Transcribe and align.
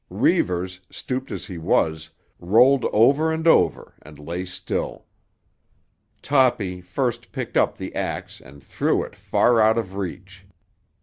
Reivers, 0.09 0.79
stooped 0.89 1.29
as 1.29 1.45
he 1.45 1.59
was, 1.59 2.09
rolled 2.39 2.85
over 2.85 3.31
and 3.31 3.47
over 3.47 3.93
and 4.01 4.17
lay 4.17 4.45
still. 4.45 5.05
Toppy 6.23 6.81
first 6.81 7.31
picked 7.31 7.55
up 7.55 7.77
the 7.77 7.93
axe 7.93 8.41
and 8.41 8.63
threw 8.63 9.03
it 9.03 9.15
far 9.15 9.59
out 9.61 9.77
of 9.77 9.93
reach. 9.93 10.43